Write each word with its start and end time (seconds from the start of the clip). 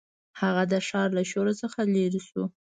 هغه 0.41 0.63
د 0.71 0.73
ښار 0.87 1.09
له 1.17 1.23
شور 1.31 1.47
څخه 1.61 1.79
لیرې 1.93 2.21
شو. 2.29 2.43